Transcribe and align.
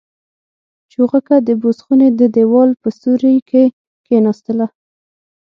چوغکه 0.91 1.35
د 1.47 1.49
بوس 1.61 1.77
خونې 1.85 2.09
د 2.19 2.21
دېوال 2.35 2.69
په 2.81 2.89
سوري 2.99 3.35
کې 3.49 3.63
کېناستله. 4.05 4.67